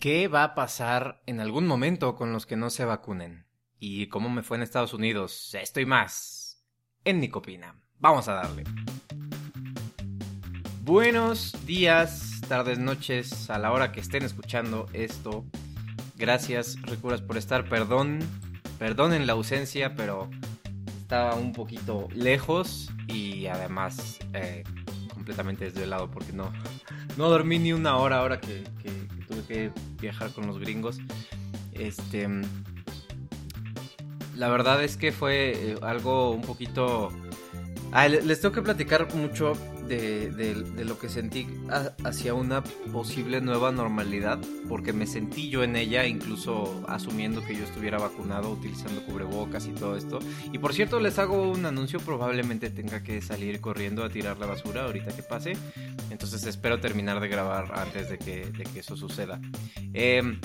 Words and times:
¿Qué 0.00 0.28
va 0.28 0.44
a 0.44 0.54
pasar 0.54 1.22
en 1.24 1.40
algún 1.40 1.66
momento 1.66 2.16
con 2.16 2.32
los 2.32 2.44
que 2.44 2.56
no 2.56 2.68
se 2.68 2.84
vacunen? 2.84 3.46
¿Y 3.78 4.08
cómo 4.08 4.28
me 4.28 4.42
fue 4.42 4.58
en 4.58 4.62
Estados 4.62 4.92
Unidos? 4.92 5.54
Estoy 5.54 5.86
más 5.86 6.62
en 7.04 7.20
Nicopina. 7.20 7.80
Vamos 7.98 8.28
a 8.28 8.34
darle. 8.34 8.64
Buenos 10.82 11.54
días, 11.64 12.42
tardes, 12.46 12.78
noches, 12.78 13.48
a 13.48 13.58
la 13.58 13.72
hora 13.72 13.92
que 13.92 14.00
estén 14.00 14.22
escuchando 14.22 14.86
esto. 14.92 15.46
Gracias, 16.16 16.80
Recuras, 16.82 17.22
por 17.22 17.38
estar. 17.38 17.66
Perdón, 17.66 18.18
perdón 18.78 19.14
en 19.14 19.26
la 19.26 19.32
ausencia, 19.32 19.94
pero 19.94 20.28
estaba 21.00 21.36
un 21.36 21.54
poquito 21.54 22.08
lejos 22.12 22.90
y 23.08 23.46
además 23.46 24.18
eh, 24.34 24.62
completamente 25.14 25.64
desvelado 25.64 26.10
porque 26.10 26.32
no, 26.32 26.52
no 27.16 27.30
dormí 27.30 27.58
ni 27.58 27.72
una 27.72 27.96
hora 27.96 28.18
ahora 28.18 28.40
que, 28.40 28.64
que 29.46 29.70
viajar 30.00 30.30
con 30.32 30.46
los 30.46 30.58
gringos. 30.58 30.98
Este, 31.72 32.28
la 34.36 34.48
verdad 34.48 34.82
es 34.84 34.96
que 34.96 35.12
fue 35.12 35.52
eh, 35.52 35.76
algo 35.82 36.32
un 36.32 36.42
poquito... 36.42 37.10
Les 38.22 38.40
tengo 38.40 38.54
que 38.54 38.62
platicar 38.62 39.14
mucho 39.14 39.54
de, 39.86 40.84
lo 40.84 40.98
que 40.98 41.08
sentí 41.08 41.46
hacia 42.04 42.34
una 42.34 42.62
posible 42.92 43.40
nueva 43.40 43.72
normalidad, 43.72 44.38
porque 44.68 44.92
me 44.92 45.06
sentí 45.06 45.48
yo 45.48 45.62
en 45.62 45.76
ella, 45.76 46.06
incluso 46.06 46.84
asumiendo 46.88 47.42
que 47.42 47.54
yo 47.54 47.64
estuviera 47.64 47.98
vacunado, 47.98 48.50
utilizando 48.50 49.02
cubrebocas 49.04 49.66
y 49.66 49.70
todo 49.70 49.96
esto. 49.96 50.18
Y 50.52 50.58
por 50.58 50.74
cierto, 50.74 51.00
les 51.00 51.18
hago 51.18 51.50
un 51.50 51.64
anuncio, 51.66 52.00
probablemente 52.00 52.70
tenga 52.70 53.02
que 53.02 53.22
salir 53.22 53.60
corriendo 53.60 54.04
a 54.04 54.10
tirar 54.10 54.38
la 54.38 54.46
basura 54.46 54.84
ahorita 54.84 55.14
que 55.14 55.22
pase, 55.22 55.56
entonces 56.16 56.46
espero 56.46 56.80
terminar 56.80 57.20
de 57.20 57.28
grabar 57.28 57.70
antes 57.74 58.08
de 58.08 58.16
que, 58.16 58.50
eso 58.74 58.96
suceda. 58.96 59.38
Em, 59.92 60.40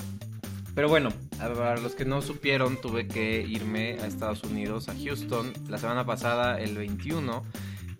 pero 0.74 0.90
bueno, 0.90 1.08
para 1.38 1.78
los 1.78 1.94
que 1.94 2.04
no 2.04 2.20
supieron, 2.20 2.78
tuve 2.78 3.08
que 3.08 3.40
irme 3.40 3.98
a 3.98 4.06
Estados 4.06 4.44
Unidos, 4.44 4.90
a 4.90 4.94
Houston, 4.94 5.54
la 5.70 5.78
semana 5.78 6.04
pasada, 6.04 6.60
el 6.60 6.76
21 6.76 7.42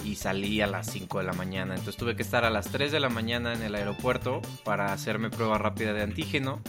y 0.05 0.17
salí 0.17 0.61
a 0.61 0.67
las 0.67 0.91
5 0.91 1.21
de 1.21 1.25
la 1.25 1.33
mañana. 1.33 1.75
Entonces 1.75 1.97
tuve 1.97 2.15
que 2.15 2.23
estar 2.23 2.45
a 2.45 2.51
las 2.51 2.69
3 2.69 2.93
de 2.93 3.01
la 3.01 3.09
mañana 3.09 3.55
en 3.55 3.63
el 3.63 3.75
aeropuerto 3.75 4.43
para 4.65 4.93
hacerme 4.93 5.31
prueba 5.31 5.57
rápida 5.57 5.95
de 5.95 6.03
antígeno 6.03 6.61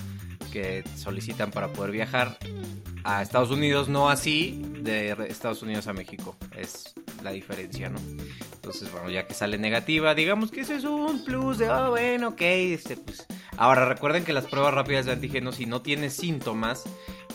que 0.54 0.86
solicitan 0.95 1.52
para 1.52 1.73
poder 1.73 1.92
viajar 1.92 2.38
a 3.04 3.22
Estados 3.22 3.52
Unidos, 3.52 3.90
no 3.90 4.10
así 4.10 4.62
de 4.80 5.12
Estados 5.28 5.64
Unidos 5.64 5.88
a 5.88 5.94
México. 5.94 6.38
Es 6.56 6.94
la 7.23 7.32
diferencia, 7.32 7.90
¿no? 7.90 8.00
Entonces, 8.64 8.89
bueno, 8.94 9.09
ya 9.09 9.28
que 9.28 9.33
sale 9.33 9.58
negativa, 9.58 10.16
digamos 10.16 10.50
que 10.50 10.61
ese 10.61 10.78
es 10.78 10.86
un 10.86 11.25
plus 11.25 11.58
de, 11.58 11.69
oh, 11.69 11.89
bueno, 11.89 12.30
ok, 12.30 12.42
este, 12.42 12.95
pues. 12.95 13.28
Ahora, 13.58 13.83
recuerden 13.83 14.23
que 14.23 14.31
las 14.31 14.45
pruebas 14.45 14.73
rápidas 14.73 15.05
de 15.05 15.11
antígeno, 15.11 15.52
si 15.52 15.66
no 15.66 15.81
tienes 15.81 16.14
síntomas, 16.14 16.86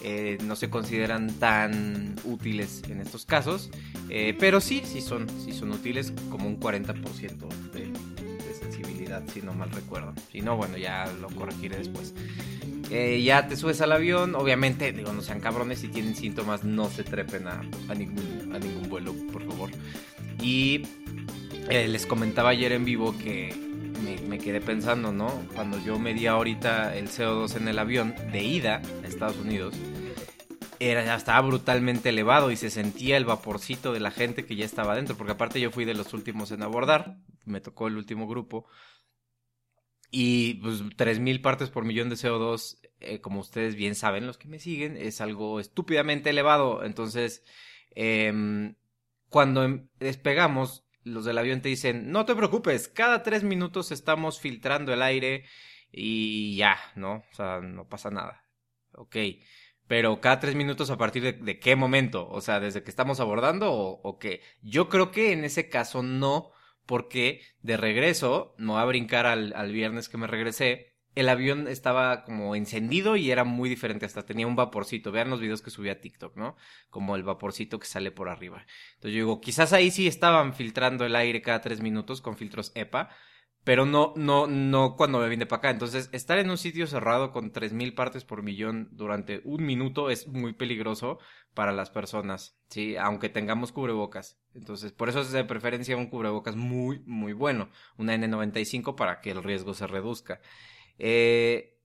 eh, 0.02 0.38
no 0.44 0.56
se 0.56 0.70
consideran 0.70 1.34
tan 1.34 2.16
útiles 2.24 2.82
en 2.88 3.02
estos 3.02 3.26
casos, 3.26 3.68
eh, 4.08 4.34
pero 4.40 4.62
sí, 4.62 4.80
sí 4.86 5.02
son, 5.02 5.28
sí 5.44 5.52
son 5.52 5.70
útiles 5.72 6.14
como 6.30 6.48
un 6.48 6.58
40% 6.58 7.46
de, 7.74 7.92
sensibilidad, 8.58 9.22
si 9.30 9.42
no 9.42 9.52
mal 9.52 9.70
recuerdo. 9.70 10.14
Si 10.32 10.40
no, 10.40 10.56
bueno, 10.56 10.78
ya 10.78 11.12
lo 11.20 11.28
corregiré 11.28 11.76
después. 11.76 12.14
Eh, 12.90 13.22
ya 13.22 13.48
te 13.48 13.56
subes 13.56 13.82
al 13.82 13.92
avión, 13.92 14.34
obviamente, 14.34 14.92
digo, 14.92 15.12
no 15.12 15.20
sean 15.20 15.40
cabrones, 15.40 15.80
si 15.80 15.88
tienen 15.88 16.16
síntomas 16.16 16.64
no 16.64 16.88
se 16.88 17.04
trepen 17.04 17.46
a, 17.46 17.60
ningún, 17.94 18.50
a 18.54 18.58
ningún 18.58 18.88
vuelo, 18.88 19.12
por 19.30 19.46
favor. 19.46 19.70
Y 20.40 20.84
les 21.69 22.06
comentaba 22.06 22.50
ayer 22.50 22.72
en 22.72 22.84
vivo 22.84 23.16
que 23.19 23.55
me, 24.02 24.19
me, 24.27 24.38
quedé 24.38 24.61
pensando, 24.61 25.12
¿no? 25.12 25.28
Cuando 25.55 25.78
yo 25.84 25.98
medía 25.98 26.33
ahorita 26.33 26.97
el 26.97 27.08
CO2 27.08 27.56
en 27.56 27.69
el 27.69 27.78
avión 27.78 28.14
de 28.33 28.42
ida 28.42 28.80
a 29.02 29.06
Estados 29.06 29.36
Unidos, 29.36 29.75
era, 30.80 31.05
ya 31.05 31.16
estaba 31.16 31.47
brutalmente 31.47 32.08
elevado 32.08 32.50
y 32.50 32.56
se 32.56 32.70
sentía 32.70 33.16
el 33.16 33.25
vaporcito 33.25 33.92
de 33.92 34.00
la 34.00 34.10
gente 34.10 34.47
que 34.47 34.56
ya 34.56 34.64
estaba 34.64 34.94
dentro, 34.94 35.16
porque 35.16 35.32
aparte 35.32 35.60
yo 35.60 35.70
fui 35.70 35.84
de 35.84 35.94
los 35.94 36.15
últimos 36.15 36.53
en 36.53 36.62
abordar, 36.62 37.16
me 37.44 37.60
tocó 37.60 37.88
el 37.88 37.97
último 37.97 38.28
grupo, 38.28 38.66
y 40.10 40.54
pues 40.54 40.82
3.000 40.82 41.42
partes 41.42 41.69
por 41.69 41.84
millón 41.84 42.09
de 42.09 42.16
CO2, 42.16 42.78
eh, 43.00 43.21
como 43.21 43.41
ustedes 43.41 43.75
bien 43.75 43.94
saben, 43.94 44.26
los 44.26 44.38
que 44.38 44.48
me 44.48 44.59
siguen, 44.59 44.97
es 44.97 45.21
algo 45.21 45.60
estúpidamente 45.60 46.31
elevado, 46.31 46.84
entonces, 46.84 47.42
em, 47.94 48.76
cuando 49.28 49.65
em, 49.65 49.88
despegamos, 49.98 50.88
los 51.08 51.24
del 51.24 51.38
avión 51.38 51.60
te 51.60 51.69
dicen, 51.69 52.10
no 52.12 52.24
te 52.24 52.34
preocupes, 52.34 52.88
cada 52.88 53.22
tres 53.22 53.42
minutos 53.42 53.92
estamos 53.92 54.41
filtrando 54.41 54.92
el 54.92 55.02
aire 55.02 55.44
y 55.91 56.56
ya, 56.56 56.78
¿no? 56.94 57.24
O 57.30 57.34
sea, 57.34 57.60
no 57.60 57.88
pasa 57.88 58.10
nada. 58.10 58.44
Ok 58.92 59.16
pero 59.88 60.20
cada 60.20 60.38
tres 60.38 60.54
minutos 60.54 60.91
a 60.91 60.98
partir 60.98 61.42
de, 61.42 61.58
qué 61.58 61.74
momento, 61.74 62.28
o 62.28 62.41
sea, 62.42 62.60
desde 62.60 62.82
que 62.82 62.91
estamos 62.91 63.20
abordando 63.20 63.72
o, 63.72 64.18
qué. 64.18 64.42
Yo 64.62 64.88
creo 64.91 65.10
que 65.10 65.32
en 65.32 65.44
ese 65.44 65.70
caso 65.70 66.02
no, 66.02 66.52
porque 66.84 67.41
de 67.62 67.78
regreso, 67.78 68.54
no 68.58 68.74
va 68.74 68.82
a 68.82 68.84
brincar 68.84 69.26
al 69.26 69.72
viernes 69.72 70.10
que 70.10 70.18
me 70.18 70.26
regresé, 70.26 70.97
el 71.18 71.28
avión 71.28 71.68
estaba 71.68 72.24
como 72.24 72.54
encendido 72.54 73.16
y 73.16 73.30
era 73.30 73.44
muy 73.44 73.68
diferente, 73.68 74.06
hasta 74.06 74.24
tenía 74.24 74.46
un 74.46 74.56
vaporcito. 74.56 75.12
Vean 75.12 75.30
los 75.30 75.40
videos 75.40 75.62
que 75.62 75.70
subí 75.70 75.88
a 75.88 76.00
TikTok, 76.00 76.36
¿no? 76.36 76.56
Como 76.90 77.16
el 77.16 77.22
vaporcito 77.22 77.78
que 77.78 77.86
sale 77.86 78.10
por 78.10 78.28
arriba. 78.28 78.64
Entonces 78.94 79.12
yo 79.12 79.24
digo, 79.24 79.40
quizás 79.40 79.72
ahí 79.72 79.90
sí 79.90 80.06
estaban 80.06 80.54
filtrando 80.54 81.04
el 81.04 81.16
aire 81.16 81.42
cada 81.42 81.60
tres 81.60 81.80
minutos 81.80 82.20
con 82.20 82.36
filtros 82.36 82.72
EPA, 82.74 83.10
pero 83.64 83.84
no, 83.84 84.14
no, 84.16 84.46
no 84.46 84.96
cuando 84.96 85.18
me 85.18 85.28
vine 85.28 85.44
para 85.44 85.58
acá. 85.58 85.70
Entonces, 85.70 86.08
estar 86.12 86.38
en 86.38 86.48
un 86.48 86.56
sitio 86.56 86.86
cerrado 86.86 87.32
con 87.32 87.52
3.000 87.52 87.94
partes 87.94 88.24
por 88.24 88.42
millón 88.42 88.88
durante 88.92 89.42
un 89.44 89.66
minuto 89.66 90.08
es 90.08 90.26
muy 90.26 90.54
peligroso 90.54 91.18
para 91.52 91.72
las 91.72 91.90
personas, 91.90 92.58
¿sí? 92.68 92.96
Aunque 92.96 93.28
tengamos 93.28 93.72
cubrebocas. 93.72 94.40
Entonces, 94.54 94.92
por 94.92 95.10
eso 95.10 95.20
es 95.20 95.32
de 95.32 95.44
preferencia 95.44 95.98
un 95.98 96.06
cubrebocas 96.06 96.56
muy, 96.56 97.00
muy 97.04 97.34
bueno. 97.34 97.68
Una 97.98 98.16
N95 98.16 98.94
para 98.94 99.20
que 99.20 99.32
el 99.32 99.42
riesgo 99.42 99.74
se 99.74 99.86
reduzca. 99.86 100.40
Eh, 100.98 101.78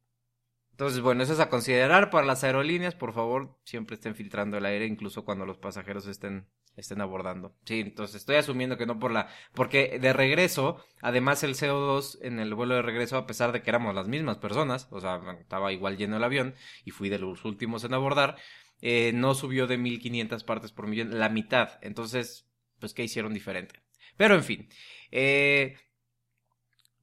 entonces, 0.71 1.01
bueno, 1.01 1.23
eso 1.23 1.33
es 1.33 1.39
a 1.39 1.49
considerar 1.49 2.09
para 2.09 2.25
las 2.25 2.43
aerolíneas. 2.43 2.95
Por 2.95 3.13
favor, 3.13 3.59
siempre 3.63 3.95
estén 3.95 4.15
filtrando 4.15 4.57
el 4.57 4.65
aire, 4.65 4.85
incluso 4.85 5.23
cuando 5.23 5.45
los 5.45 5.57
pasajeros 5.57 6.07
estén 6.07 6.47
estén 6.75 7.01
abordando. 7.01 7.55
Sí, 7.65 7.81
entonces 7.81 8.15
estoy 8.15 8.35
asumiendo 8.37 8.77
que 8.77 8.85
no 8.85 8.99
por 8.99 9.11
la... 9.11 9.29
Porque 9.53 9.99
de 9.99 10.13
regreso, 10.13 10.83
además 11.01 11.43
el 11.43 11.55
CO2 11.55 12.19
en 12.21 12.39
el 12.39 12.53
vuelo 12.55 12.75
de 12.75 12.81
regreso, 12.81 13.17
a 13.17 13.27
pesar 13.27 13.51
de 13.51 13.61
que 13.61 13.69
éramos 13.69 13.93
las 13.93 14.07
mismas 14.07 14.37
personas, 14.37 14.87
o 14.91 14.99
sea, 14.99 15.21
estaba 15.39 15.71
igual 15.71 15.97
lleno 15.97 16.17
el 16.17 16.23
avión 16.23 16.55
y 16.83 16.91
fui 16.91 17.09
de 17.09 17.19
los 17.19 17.45
últimos 17.45 17.83
en 17.83 17.93
abordar, 17.93 18.37
eh, 18.81 19.11
no 19.13 19.35
subió 19.35 19.67
de 19.67 19.77
1500 19.77 20.43
partes 20.43 20.71
por 20.71 20.87
millón, 20.87 21.19
la 21.19 21.29
mitad. 21.29 21.79
Entonces, 21.81 22.47
pues, 22.79 22.93
¿qué 22.93 23.03
hicieron 23.03 23.33
diferente? 23.33 23.81
Pero 24.17 24.35
en 24.35 24.43
fin, 24.43 24.69
eh, 25.11 25.75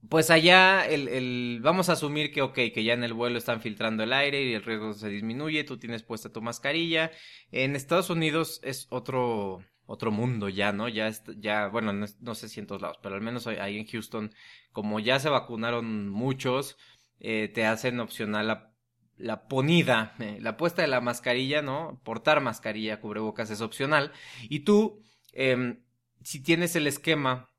pues 0.09 0.31
allá 0.31 0.87
el, 0.87 1.09
el, 1.09 1.61
vamos 1.63 1.89
a 1.89 1.93
asumir 1.93 2.33
que 2.33 2.43
ok, 2.43 2.55
que 2.55 2.85
ya 2.85 2.95
en 2.95 3.05
el 3.05 3.13
vuelo 3.13 3.39
están 3.39 3.61
filtrando 3.61 4.03
el 4.03 4.13
aire 4.13 4.43
y 4.43 4.55
el 4.55 4.63
riesgo 4.63 4.95
se 4.95 5.09
disminuye, 5.09 5.65
tú 5.65 5.79
tienes 5.79 6.03
puesta 6.03 6.33
tu 6.33 6.41
mascarilla. 6.41 7.11
En 7.51 7.77
Estados 7.77 8.11
Unidos 8.11 8.61
es 8.63 8.87
otro 8.91 9.63
otro 9.87 10.13
mundo 10.13 10.49
ya, 10.49 10.73
¿no? 10.73 10.89
Ya 10.89 11.11
ya 11.39 11.67
bueno, 11.69 11.93
no, 11.93 12.35
sé 12.35 12.49
si 12.49 12.61
en 12.61 12.67
todos 12.67 12.81
lados, 12.81 12.99
pero 13.03 13.17
al 13.17 13.21
menos 13.21 13.47
ahí 13.47 13.77
en 13.79 13.87
Houston, 13.87 14.33
como 14.73 15.01
ya 15.01 15.19
se 15.19 15.29
vacunaron 15.29 16.09
muchos, 16.09 16.79
eh, 17.19 17.51
te 17.53 17.67
hacen 17.67 18.01
opcional 18.01 18.47
la, 18.47 18.73
la 19.17 19.49
ponida, 19.49 20.15
eh, 20.21 20.39
la 20.41 20.57
puesta 20.57 20.83
de 20.83 20.89
la 20.89 21.01
mascarilla, 21.01 21.61
¿no? 21.61 22.01
Portar 22.05 22.41
mascarilla, 22.41 23.01
cubrebocas 23.01 23.51
es 23.51 23.61
opcional. 23.61 24.13
Y 24.49 24.61
tú, 24.61 25.03
eh, 25.33 25.81
si 26.23 26.43
tienes 26.43 26.77
el 26.77 26.87
esquema 26.87 27.50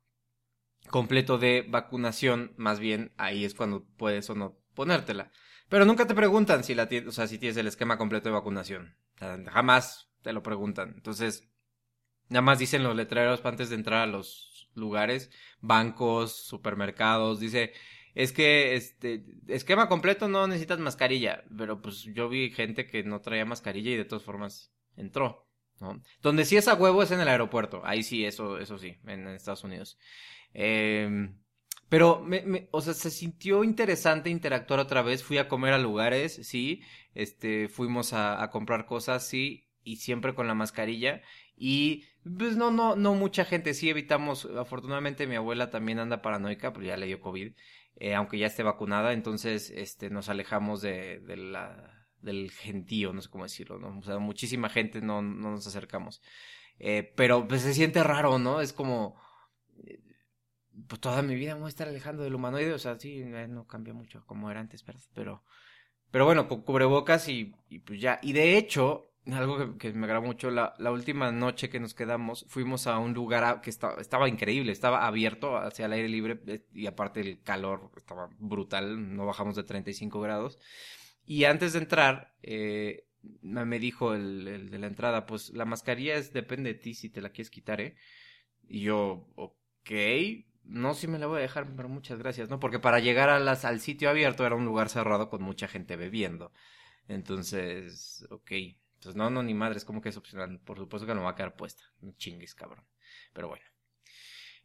completo 0.92 1.38
de 1.38 1.66
vacunación, 1.68 2.52
más 2.56 2.78
bien 2.78 3.12
ahí 3.16 3.44
es 3.44 3.54
cuando 3.54 3.84
puedes 3.96 4.30
o 4.30 4.36
no 4.36 4.56
ponértela. 4.74 5.32
Pero 5.68 5.84
nunca 5.84 6.06
te 6.06 6.14
preguntan 6.14 6.62
si 6.62 6.76
la 6.76 6.88
o 7.08 7.12
sea, 7.12 7.26
si 7.26 7.38
tienes 7.38 7.56
el 7.56 7.66
esquema 7.66 7.98
completo 7.98 8.28
de 8.28 8.34
vacunación. 8.34 8.94
jamás 9.50 10.12
te 10.22 10.32
lo 10.32 10.42
preguntan. 10.42 10.92
Entonces, 10.94 11.48
nada 12.28 12.42
más 12.42 12.58
dicen 12.58 12.84
los 12.84 12.94
letreros 12.94 13.44
antes 13.44 13.70
de 13.70 13.76
entrar 13.76 14.02
a 14.02 14.06
los 14.06 14.70
lugares, 14.74 15.30
bancos, 15.60 16.36
supermercados, 16.36 17.40
dice, 17.40 17.72
es 18.14 18.32
que 18.32 18.74
este 18.74 19.24
esquema 19.48 19.88
completo 19.88 20.28
no 20.28 20.46
necesitas 20.46 20.78
mascarilla, 20.78 21.44
pero 21.56 21.80
pues 21.80 22.02
yo 22.02 22.28
vi 22.28 22.50
gente 22.50 22.86
que 22.86 23.02
no 23.02 23.20
traía 23.20 23.44
mascarilla 23.44 23.92
y 23.92 23.96
de 23.96 24.04
todas 24.04 24.24
formas 24.24 24.72
entró, 24.96 25.48
¿no? 25.80 26.02
Donde 26.20 26.44
sí 26.44 26.56
es 26.56 26.68
a 26.68 26.74
huevo 26.74 27.02
es 27.02 27.10
en 27.10 27.20
el 27.20 27.28
aeropuerto, 27.28 27.82
ahí 27.84 28.02
sí, 28.02 28.24
eso, 28.24 28.58
eso 28.58 28.78
sí, 28.78 28.98
en 29.06 29.26
Estados 29.28 29.64
Unidos. 29.64 29.98
Eh, 30.54 31.30
pero, 31.92 32.20
me, 32.20 32.68
o 32.70 32.80
sea, 32.80 32.94
se 32.94 33.10
sintió 33.10 33.64
interesante 33.64 34.30
interactuar 34.30 34.80
otra 34.80 35.02
vez. 35.02 35.22
Fui 35.22 35.36
a 35.36 35.46
comer 35.48 35.74
a 35.74 35.78
lugares, 35.78 36.40
sí. 36.42 36.82
Este, 37.14 37.68
fuimos 37.68 38.14
a, 38.14 38.48
comprar 38.50 38.86
cosas, 38.86 39.26
sí. 39.26 39.68
Y 39.84 39.96
siempre 39.96 40.34
con 40.34 40.46
la 40.46 40.54
mascarilla. 40.54 41.20
Y, 41.54 42.04
pues 42.38 42.56
no, 42.56 42.70
no, 42.70 42.96
no 42.96 43.14
mucha 43.14 43.44
gente. 43.44 43.74
Sí 43.74 43.90
evitamos. 43.90 44.46
Afortunadamente 44.56 45.26
mi 45.26 45.36
abuela 45.36 45.68
también 45.70 45.98
anda 45.98 46.22
paranoica, 46.22 46.72
pero 46.72 46.86
ya 46.86 46.96
le 46.96 47.06
dio 47.06 47.20
COVID. 47.20 47.52
eh, 47.96 48.14
aunque 48.14 48.38
ya 48.38 48.46
esté 48.46 48.62
vacunada, 48.62 49.12
entonces 49.12 49.70
este, 49.70 50.08
nos 50.10 50.28
alejamos 50.30 50.80
de, 50.80 51.20
del 52.22 52.50
gentío, 52.52 53.12
no 53.12 53.20
sé 53.20 53.28
cómo 53.28 53.44
decirlo, 53.44 53.78
¿no? 53.78 53.98
O 53.98 54.02
sea, 54.02 54.18
muchísima 54.18 54.70
gente 54.70 55.02
no, 55.02 55.20
no 55.22 55.50
nos 55.50 55.66
acercamos. 55.66 56.22
Eh, 56.78 57.12
pero 57.16 57.46
pues 57.46 57.62
se 57.62 57.74
siente 57.74 58.02
raro, 58.02 58.38
¿no? 58.38 58.60
Es 58.60 58.72
como, 58.72 59.20
pues 60.88 61.00
toda 61.00 61.22
mi 61.22 61.34
vida 61.34 61.54
me 61.54 61.60
voy 61.60 61.68
a 61.68 61.70
estar 61.70 61.88
alejando 61.88 62.22
del 62.22 62.34
humanoide, 62.34 62.72
o 62.72 62.78
sea, 62.78 62.98
sí, 62.98 63.20
eh, 63.20 63.46
no 63.48 63.66
cambia 63.66 63.94
mucho 63.94 64.24
como 64.26 64.50
era 64.50 64.60
antes, 64.60 64.84
pero, 65.14 65.42
pero 66.10 66.24
bueno, 66.24 66.48
con 66.48 66.62
cubrebocas 66.62 67.28
y, 67.28 67.54
pues 67.84 68.00
ya. 68.00 68.18
Y 68.22 68.32
de 68.32 68.56
hecho, 68.56 69.12
algo 69.30 69.76
que, 69.78 69.92
me 69.92 70.06
agradó 70.06 70.22
mucho, 70.22 70.50
la, 70.50 70.74
la, 70.78 70.90
última 70.90 71.30
noche 71.30 71.68
que 71.68 71.80
nos 71.80 71.94
quedamos, 71.94 72.46
fuimos 72.48 72.86
a 72.86 72.98
un 72.98 73.12
lugar 73.12 73.60
que 73.60 73.70
estaba, 73.70 74.00
estaba 74.00 74.28
increíble, 74.28 74.72
estaba 74.72 75.06
abierto 75.06 75.56
hacia 75.58 75.86
el 75.86 75.92
aire 75.92 76.08
libre 76.08 76.40
eh, 76.46 76.66
y 76.72 76.86
aparte 76.86 77.20
el 77.20 77.42
calor 77.42 77.90
estaba 77.96 78.30
brutal, 78.38 79.14
no 79.14 79.26
bajamos 79.26 79.56
de 79.56 79.64
35 79.64 80.20
grados. 80.20 80.58
Y 81.24 81.44
antes 81.44 81.74
de 81.74 81.80
entrar, 81.80 82.34
eh, 82.42 83.06
me 83.42 83.78
dijo 83.78 84.14
el, 84.14 84.48
el, 84.48 84.70
de 84.70 84.78
la 84.78 84.86
entrada, 84.88 85.26
pues 85.26 85.50
la 85.50 85.64
mascarilla 85.64 86.16
es, 86.16 86.32
depende 86.32 86.72
de 86.74 86.78
ti 86.80 86.94
si 86.94 87.10
te 87.10 87.20
la 87.20 87.30
quieres 87.30 87.50
quitar, 87.50 87.80
¿eh? 87.80 87.94
Y 88.68 88.80
yo, 88.80 89.28
ok, 89.36 89.90
no, 90.64 90.94
si 90.94 91.08
me 91.08 91.18
la 91.18 91.26
voy 91.26 91.38
a 91.38 91.42
dejar, 91.42 91.74
pero 91.76 91.88
muchas 91.88 92.18
gracias, 92.18 92.48
¿no? 92.48 92.60
Porque 92.60 92.78
para 92.78 93.00
llegar 93.00 93.28
a 93.30 93.40
las, 93.40 93.64
al 93.64 93.80
sitio 93.80 94.10
abierto 94.10 94.46
era 94.46 94.54
un 94.54 94.64
lugar 94.64 94.88
cerrado 94.88 95.28
con 95.28 95.42
mucha 95.42 95.68
gente 95.68 95.96
bebiendo. 95.96 96.52
Entonces, 97.08 98.26
ok, 98.30 98.52
entonces, 99.02 99.16
no, 99.16 99.30
no, 99.30 99.42
ni 99.42 99.52
madre, 99.52 99.78
es 99.78 99.84
como 99.84 100.00
que 100.00 100.10
es 100.10 100.16
opcional. 100.16 100.60
Por 100.60 100.78
supuesto 100.78 101.08
que 101.08 101.14
no 101.16 101.24
va 101.24 101.30
a 101.30 101.34
quedar 101.34 101.56
puesta. 101.56 101.82
Chingues, 102.18 102.54
cabrón. 102.54 102.84
Pero 103.32 103.48
bueno. 103.48 103.64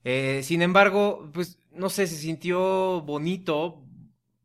Eh, 0.03 0.41
sin 0.43 0.61
embargo, 0.61 1.31
pues, 1.33 1.57
no 1.71 1.89
sé, 1.89 2.05
se 2.05 2.17
sintió 2.17 3.01
bonito. 3.01 3.83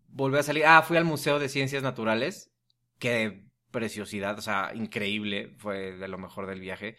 Volver 0.09 0.41
a 0.41 0.45
salir. 0.45 0.65
Ah, 0.65 0.81
fui 0.81 0.97
al 0.97 1.05
Museo 1.05 1.39
de 1.39 1.51
Ciencias 1.51 1.83
Naturales. 1.83 2.51
Qué 2.99 3.45
preciosidad, 3.71 4.39
o 4.39 4.41
sea, 4.41 4.73
increíble. 4.75 5.55
Fue 5.59 5.93
de 5.93 6.09
lo 6.09 6.17
mejor 6.17 6.47
del 6.47 6.61
viaje. 6.61 6.97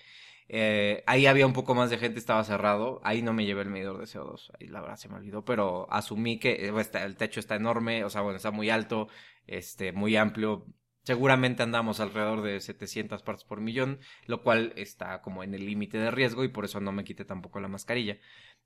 Eh, 0.56 1.04
ahí 1.08 1.26
había 1.26 1.48
un 1.48 1.54
poco 1.54 1.74
más 1.74 1.90
de 1.90 1.98
gente, 1.98 2.20
estaba 2.20 2.44
cerrado. 2.44 3.02
Ahí 3.04 3.24
no 3.24 3.34
me 3.34 3.44
llevé 3.44 3.64
el 3.64 3.70
medidor 3.70 3.98
de 3.98 4.06
CO2. 4.06 4.52
Ahí 4.60 4.68
la 4.68 4.82
verdad 4.82 4.98
se 4.98 5.10
me 5.10 5.16
olvidó, 5.16 5.44
pero 5.44 5.88
asumí 5.92 6.38
que 6.38 6.68
eh, 6.68 6.72
el 7.04 7.16
techo 7.16 7.40
está 7.40 7.56
enorme, 7.56 8.04
o 8.04 8.10
sea, 8.12 8.22
bueno, 8.22 8.38
está 8.38 8.52
muy 8.52 8.70
alto, 8.70 9.08
este, 9.48 9.94
muy 9.94 10.16
amplio 10.16 10.68
Seguramente 11.04 11.64
andamos 11.64 12.00
alrededor 12.00 12.42
de 12.44 12.62
700 12.62 13.24
partes 13.24 13.44
por 13.44 13.60
millón, 13.60 14.00
lo 14.26 14.42
cual 14.42 14.72
está 14.78 15.22
como 15.22 15.44
en 15.44 15.54
el 15.54 15.66
límite 15.66 15.98
de 15.98 16.12
riesgo 16.12 16.46
y 16.46 16.48
por 16.48 16.64
eso 16.64 16.80
no 16.80 16.94
me 16.94 17.04
quité 17.04 17.26
tampoco 17.26 17.60
la 17.60 17.68
mascarilla. 17.68 18.20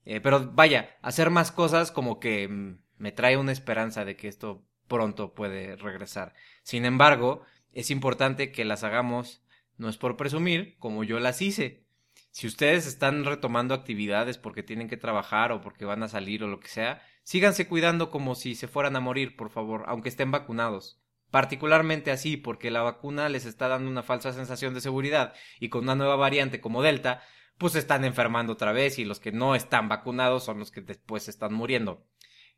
Eh, 0.06 0.22
pero 0.22 0.51
vaya, 0.51 0.98
hacer 1.01 1.31
más 1.31 1.51
cosas 1.51 1.92
como 1.92 2.19
que 2.19 2.48
mm, 2.48 2.78
me 2.98 3.12
trae 3.12 3.38
una 3.38 3.51
esperanza 3.51 4.06
de 4.06 4.16
que 4.16 4.28
esto 4.28 4.63
pronto 4.88 5.34
puede 5.34 5.78
regresar. 5.78 6.36
Sin 6.62 6.86
embargo, 6.86 7.42
es 7.74 7.89
importante 7.89 8.51
que 8.51 8.66
las 8.66 8.84
hagamos, 8.84 9.42
no 9.77 9.89
es 9.89 9.97
por 9.97 10.18
presumir, 10.18 10.75
como 10.79 11.03
yo 11.03 11.19
las 11.19 11.41
hice. 11.41 11.85
Si 12.31 12.45
ustedes 12.45 12.85
están 12.85 13.25
retomando 13.25 13.74
actividades 13.74 14.38
porque 14.38 14.63
tienen 14.63 14.88
que 14.88 14.97
trabajar 14.97 15.51
o 15.51 15.62
porque 15.62 15.85
van 15.85 16.03
a 16.03 16.07
salir 16.07 16.44
o 16.44 16.47
lo 16.47 16.59
que 16.59 16.68
sea, 16.68 17.01
síganse 17.24 17.68
cuidando 17.68 18.12
como 18.12 18.35
si 18.35 18.56
se 18.56 18.68
fueran 18.68 18.95
a 18.95 19.00
morir, 19.00 19.35
por 19.35 19.50
favor, 19.50 19.83
aunque 19.88 20.09
estén 20.09 20.31
vacunados. 20.31 21.01
Particularmente 21.31 22.12
así 22.12 22.38
porque 22.38 22.71
la 22.71 22.81
vacuna 22.81 23.27
les 23.29 23.45
está 23.45 23.68
dando 23.68 23.89
una 23.89 24.03
falsa 24.03 24.33
sensación 24.33 24.74
de 24.74 24.81
seguridad 24.81 25.33
y 25.59 25.69
con 25.69 25.83
una 25.83 25.95
nueva 25.95 26.15
variante 26.15 26.62
como 26.62 26.81
Delta, 26.83 27.21
pues 27.57 27.75
están 27.75 28.06
enfermando 28.06 28.53
otra 28.53 28.71
vez 28.71 29.00
y 29.00 29.06
los 29.06 29.19
que 29.19 29.31
no 29.31 29.56
están 29.56 29.89
vacunados 29.89 30.44
son 30.44 30.59
los 30.59 30.71
que 30.71 30.81
después 30.81 31.27
están 31.27 31.53
muriendo. 31.53 32.06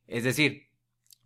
Es 0.07 0.24
decir, 0.24 0.69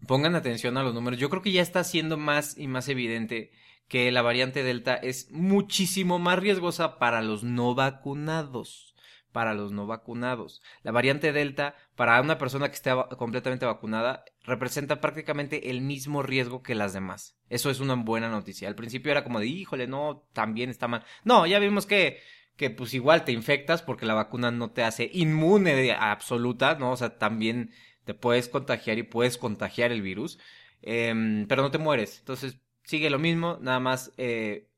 pongan 0.07 0.36
atención 0.36 0.78
a 0.78 0.84
los 0.84 0.94
números. 0.94 1.19
Yo 1.19 1.30
creo 1.30 1.42
que 1.42 1.51
ya 1.51 1.62
está 1.62 1.84
siendo 1.84 2.18
más 2.18 2.57
y 2.57 2.68
más 2.68 2.88
evidente 2.88 3.51
que 3.94 4.12
la 4.12 4.24
variante 4.24 4.63
Delta 4.63 4.95
es 4.95 5.30
muchísimo 5.30 6.18
más 6.18 6.40
riesgosa 6.40 6.98
para 6.98 7.22
los 7.22 7.44
no 7.44 7.75
vacunados 7.75 8.95
para 9.31 9.54
los 9.54 9.72
no 9.72 9.86
vacunados. 9.86 10.63
La 10.81 10.92
variante 10.92 11.31
Delta, 11.31 11.75
para 11.95 12.19
una 12.19 12.40
persona 12.40 12.69
que 12.69 12.74
esté 12.74 12.90
completamente 13.19 13.68
vacunada, 13.68 14.25
representa 14.45 15.00
prácticamente 15.00 15.69
el 15.69 15.81
mismo 15.81 16.24
riesgo 16.24 16.63
que 16.63 16.74
las 16.74 16.94
demás. 16.94 17.38
Eso 17.50 17.69
es 17.69 17.81
una 17.81 17.94
buena 17.94 18.30
noticia. 18.30 18.68
Al 18.68 18.74
principio 18.74 19.12
era 19.12 19.24
como 19.24 19.40
de, 19.40 19.45
híjole, 19.45 19.86
no, 19.86 20.28
también 20.34 20.72
está 20.72 20.88
mal. 20.88 21.06
No, 21.24 21.45
ya 21.45 21.60
vimos 21.60 21.86
que, 21.86 22.19
que 22.56 22.72
pues 22.72 22.95
igual 22.95 23.24
te 23.24 23.31
infectas 23.31 23.84
porque 23.84 24.07
la 24.07 24.16
vacuna 24.16 24.50
no 24.50 24.72
te 24.72 24.84
hace 24.84 25.07
inmune 25.13 25.75
de 25.75 25.94
absoluta, 25.94 26.75
¿no? 26.80 26.94
O 26.94 26.98
sea, 26.98 27.19
también 27.19 27.69
te 28.06 28.16
puedes 28.16 28.50
contagiar 28.50 28.98
y 28.98 29.04
puedes 29.04 29.38
contagiar 29.38 29.92
el 29.92 30.01
virus, 30.01 30.40
em, 30.81 31.45
pero 31.48 31.62
no 31.62 31.69
te 31.69 31.78
mueres. 31.78 32.18
Entonces, 32.19 32.57
sigue 32.83 33.09
lo 33.09 33.19
mismo, 33.19 33.57
nada 33.62 33.80
más 33.80 34.13
eh, 34.18 34.69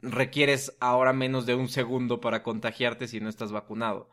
requieres 0.00 0.76
ahora 0.80 1.12
menos 1.12 1.46
de 1.46 1.54
un 1.54 1.68
segundo 1.68 2.20
para 2.20 2.42
contagiarte 2.42 3.08
si 3.08 3.20
no 3.20 3.28
estás 3.28 3.52
vacunado. 3.52 4.10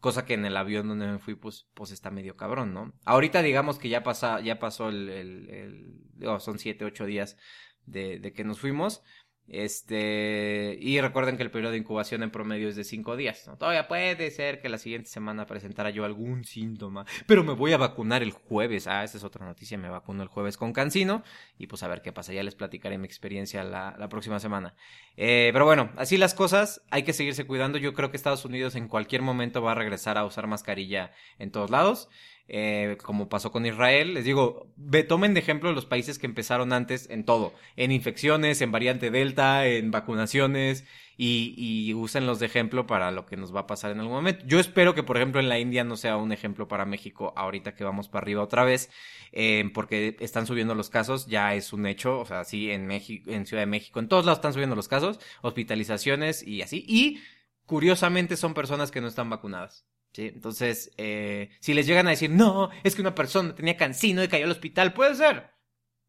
Cosa 0.00 0.24
que 0.24 0.34
en 0.34 0.44
el 0.44 0.56
avión 0.56 0.88
donde 0.88 1.08
me 1.08 1.18
fui, 1.18 1.34
pues, 1.34 1.68
pues 1.74 1.90
está 1.90 2.10
medio 2.10 2.36
cabrón, 2.36 2.72
¿no? 2.72 2.92
Ahorita 3.04 3.42
digamos 3.42 3.78
que 3.78 3.88
ya 3.88 4.04
pasa, 4.04 4.40
ya 4.40 4.60
pasó 4.60 4.90
el, 4.90 6.00
son 6.38 6.58
siete, 6.58 6.84
ocho 6.84 7.04
días 7.04 7.36
de, 7.84 8.20
de 8.20 8.32
que 8.32 8.44
nos 8.44 8.60
fuimos. 8.60 9.02
Este, 9.48 10.76
y 10.78 11.00
recuerden 11.00 11.38
que 11.38 11.42
el 11.42 11.50
periodo 11.50 11.72
de 11.72 11.78
incubación 11.78 12.22
en 12.22 12.30
promedio 12.30 12.68
es 12.68 12.76
de 12.76 12.84
5 12.84 13.16
días. 13.16 13.46
¿no? 13.46 13.56
Todavía 13.56 13.88
puede 13.88 14.30
ser 14.30 14.60
que 14.60 14.68
la 14.68 14.78
siguiente 14.78 15.08
semana 15.08 15.46
presentara 15.46 15.90
yo 15.90 16.04
algún 16.04 16.44
síntoma, 16.44 17.06
pero 17.26 17.42
me 17.42 17.54
voy 17.54 17.72
a 17.72 17.78
vacunar 17.78 18.22
el 18.22 18.32
jueves. 18.32 18.86
Ah, 18.86 19.04
esa 19.04 19.16
es 19.16 19.24
otra 19.24 19.46
noticia, 19.46 19.78
me 19.78 19.88
vacuno 19.88 20.22
el 20.22 20.28
jueves 20.28 20.56
con 20.56 20.72
Cancino 20.72 21.22
y 21.58 21.66
pues 21.66 21.82
a 21.82 21.88
ver 21.88 22.02
qué 22.02 22.12
pasa. 22.12 22.32
Ya 22.32 22.42
les 22.42 22.54
platicaré 22.54 22.98
mi 22.98 23.06
experiencia 23.06 23.64
la, 23.64 24.08
próxima 24.08 24.38
semana. 24.38 24.74
Eh, 25.16 25.50
pero 25.52 25.64
bueno, 25.64 25.90
así 25.96 26.16
las 26.16 26.34
cosas, 26.34 26.82
hay 26.90 27.02
que 27.02 27.12
seguirse 27.12 27.46
cuidando. 27.46 27.78
Yo 27.78 27.94
creo 27.94 28.10
que 28.10 28.16
Estados 28.16 28.44
Unidos 28.44 28.74
en 28.74 28.88
cualquier 28.88 29.22
momento 29.22 29.62
va 29.62 29.72
a 29.72 29.74
regresar 29.74 30.18
a 30.18 30.24
usar 30.24 30.46
mascarilla 30.46 31.12
en 31.38 31.50
todos 31.50 31.70
lados. 31.70 32.08
Eh, 32.50 32.96
como 33.02 33.28
pasó 33.28 33.52
con 33.52 33.66
Israel. 33.66 34.14
Les 34.14 34.24
digo, 34.24 34.72
tomen 35.06 35.34
de 35.34 35.40
ejemplo 35.40 35.70
los 35.72 35.84
países 35.84 36.18
que 36.18 36.26
empezaron 36.26 36.72
antes 36.72 37.08
en 37.10 37.24
todo, 37.24 37.52
en 37.76 37.92
infecciones, 37.92 38.62
en 38.62 38.72
variante 38.72 39.10
Delta, 39.10 39.66
en 39.66 39.90
vacunaciones, 39.90 40.86
y, 41.18 41.54
y 41.56 41.92
úsenlos 41.94 42.38
de 42.38 42.46
ejemplo 42.46 42.86
para 42.86 43.10
lo 43.10 43.26
que 43.26 43.36
nos 43.36 43.54
va 43.54 43.60
a 43.60 43.66
pasar 43.66 43.90
en 43.90 44.00
algún 44.00 44.14
momento. 44.14 44.46
Yo 44.46 44.60
espero 44.60 44.94
que, 44.94 45.02
por 45.02 45.18
ejemplo, 45.18 45.40
en 45.40 45.50
la 45.50 45.58
India 45.58 45.84
no 45.84 45.96
sea 45.96 46.16
un 46.16 46.32
ejemplo 46.32 46.68
para 46.68 46.86
México 46.86 47.34
ahorita 47.36 47.74
que 47.74 47.84
vamos 47.84 48.08
para 48.08 48.22
arriba 48.22 48.42
otra 48.42 48.64
vez, 48.64 48.88
eh, 49.32 49.68
porque 49.74 50.16
están 50.20 50.46
subiendo 50.46 50.74
los 50.74 50.88
casos, 50.88 51.26
ya 51.26 51.54
es 51.54 51.72
un 51.74 51.86
hecho, 51.86 52.20
o 52.20 52.24
sea, 52.24 52.44
sí, 52.44 52.70
en 52.70 52.86
México, 52.86 53.30
en 53.30 53.44
Ciudad 53.44 53.62
de 53.62 53.66
México, 53.66 54.00
en 54.00 54.08
todos 54.08 54.24
lados 54.24 54.38
están 54.38 54.54
subiendo 54.54 54.76
los 54.76 54.88
casos, 54.88 55.18
hospitalizaciones 55.42 56.42
y 56.46 56.62
así, 56.62 56.84
y 56.88 57.20
curiosamente 57.66 58.36
son 58.36 58.54
personas 58.54 58.90
que 58.90 59.00
no 59.00 59.08
están 59.08 59.28
vacunadas. 59.28 59.84
Entonces, 60.26 60.92
eh, 60.96 61.50
si 61.60 61.74
les 61.74 61.86
llegan 61.86 62.06
a 62.06 62.10
decir, 62.10 62.30
no, 62.30 62.70
es 62.82 62.94
que 62.94 63.00
una 63.00 63.14
persona 63.14 63.54
tenía 63.54 63.76
cancino 63.76 64.22
y 64.22 64.28
cayó 64.28 64.44
al 64.44 64.50
hospital, 64.50 64.92
puede 64.92 65.14
ser, 65.14 65.50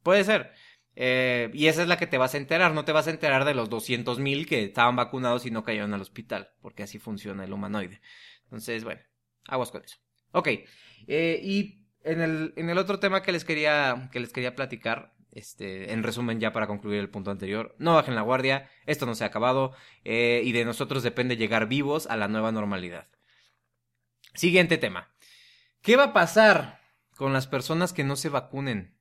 puede 0.04 0.24
ser. 0.24 0.51
Eh, 0.96 1.50
y 1.54 1.68
esa 1.68 1.84
es 1.84 1.88
la 1.88 1.98
que 1.98 2.08
te 2.08 2.18
vas 2.18 2.34
a 2.34 2.38
enterar, 2.38 2.74
no 2.74 2.86
te 2.86 2.92
vas 2.92 3.08
a 3.08 3.12
enterar 3.12 3.46
de 3.46 3.54
los 3.54 3.70
200 3.70 4.20
mil 4.20 4.48
que 4.48 4.66
estaban 4.66 4.96
vacunados 4.96 5.46
y 5.46 5.51
no 5.51 5.63
cayeron 5.63 5.94
al 5.94 6.01
hospital, 6.01 6.50
porque 6.62 6.84
así 6.84 7.00
funciona 7.00 7.44
el 7.44 7.54
humanoide. 7.54 8.01
Entonces, 8.44 8.84
bueno, 8.84 9.01
aguas 9.48 9.72
con 9.72 9.84
eso. 9.84 9.98
Ok, 10.32 10.48
eh, 11.08 11.39
y 11.42 11.86
en 12.04 12.22
el, 12.22 12.54
en 12.58 12.70
el 12.70 12.78
otro 12.78 13.00
tema 13.00 13.22
que 13.22 13.32
les 13.32 13.46
quería, 13.46 14.10
que 14.12 14.20
les 14.20 14.34
quería 14.34 14.56
platicar, 14.56 15.13
este, 15.32 15.94
en 15.94 16.01
resumen, 16.04 16.39
ya 16.39 16.51
para 16.51 16.68
concluir 16.68 17.00
el 17.00 17.10
punto 17.10 17.30
anterior, 17.32 17.75
no 17.78 17.94
bajen 17.96 18.16
la 18.16 18.22
guardia, 18.22 18.70
esto 18.88 19.06
no 19.06 19.13
se 19.16 19.24
ha 19.24 19.28
acabado, 19.28 19.74
y 20.04 20.51
de 20.51 20.66
nosotros 20.66 21.04
depende 21.04 21.38
llegar 21.38 21.68
vivos 21.68 22.08
a 22.08 22.18
la 22.18 22.28
nueva 22.28 22.51
normalidad. 22.51 23.08
Siguiente 24.33 24.77
tema. 24.77 25.09
¿Qué 25.81 25.95
va 25.95 26.05
a 26.05 26.13
pasar 26.13 26.79
con 27.15 27.33
las 27.33 27.48
personas 27.48 27.93
que 27.93 28.03
no 28.03 28.15
se 28.15 28.29
vacunen? 28.29 28.95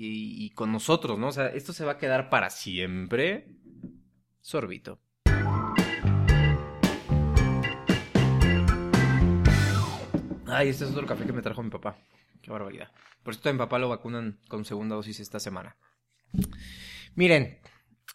Y, 0.00 0.50
con 0.50 0.70
nosotros, 0.70 1.18
¿no? 1.18 1.28
O 1.28 1.32
sea, 1.32 1.48
esto 1.48 1.72
se 1.72 1.84
va 1.84 1.92
a 1.92 1.98
quedar 1.98 2.30
para 2.30 2.50
siempre. 2.50 3.48
Sorbito. 4.40 5.00
Ay, 10.46 10.68
este 10.68 10.84
es 10.84 10.90
otro 10.92 11.06
café 11.06 11.26
que 11.26 11.32
me 11.32 11.42
trajo 11.42 11.64
mi 11.64 11.70
papá. 11.70 11.98
Qué 12.40 12.50
barbaridad. 12.52 12.92
Por 13.24 13.34
esto 13.34 13.52
mi 13.52 13.58
papá 13.58 13.80
lo 13.80 13.88
vacunan 13.88 14.38
con 14.48 14.64
segunda 14.64 14.94
dosis 14.94 15.18
esta 15.18 15.40
semana. 15.40 15.76
Miren, 17.16 17.58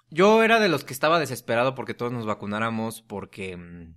yo 0.10 0.42
era 0.42 0.62
de 0.62 0.70
los 0.70 0.86
que 0.86 0.94
estaba 0.94 1.20
desesperado 1.20 1.76
porque 1.76 1.94
todos 1.94 2.14
nos 2.14 2.26
vacunáramos 2.26 3.02
porque 3.02 3.58
mm, 3.58 3.96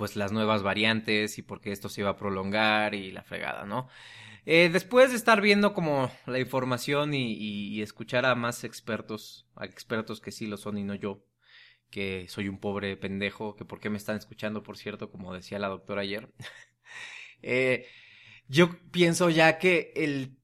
pues 0.00 0.16
las 0.16 0.32
nuevas 0.32 0.62
variantes 0.62 1.36
y 1.36 1.42
por 1.42 1.60
qué 1.60 1.72
esto 1.72 1.90
se 1.90 2.00
iba 2.00 2.08
a 2.08 2.16
prolongar 2.16 2.94
y 2.94 3.12
la 3.12 3.22
fregada, 3.22 3.66
¿no? 3.66 3.86
Eh, 4.46 4.70
después 4.72 5.10
de 5.10 5.16
estar 5.18 5.42
viendo 5.42 5.74
como 5.74 6.10
la 6.24 6.38
información 6.38 7.12
y, 7.12 7.82
escuchar 7.82 8.24
a 8.24 8.34
más 8.34 8.64
expertos, 8.64 9.46
a 9.56 9.66
expertos 9.66 10.22
que 10.22 10.32
sí 10.32 10.46
lo 10.46 10.56
son 10.56 10.78
y 10.78 10.84
no 10.84 10.94
yo, 10.94 11.22
que 11.90 12.24
soy 12.30 12.48
un 12.48 12.58
pobre 12.60 12.96
pendejo, 12.96 13.56
que 13.56 13.66
por 13.66 13.78
qué 13.78 13.90
me 13.90 13.98
están 13.98 14.16
escuchando, 14.16 14.62
por 14.62 14.78
cierto, 14.78 15.10
como 15.10 15.34
decía 15.34 15.58
la 15.58 15.68
doctora 15.68 16.00
ayer, 16.00 16.32
eh, 17.42 17.86
yo 18.48 18.70
pienso 18.90 19.28
ya 19.28 19.58
que 19.58 19.92
el 19.96 20.38